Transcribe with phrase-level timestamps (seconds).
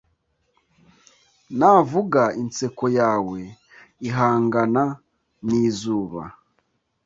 [1.59, 3.39] Navuga inseko yawe
[4.07, 4.83] Ihangana
[5.47, 6.21] nizuba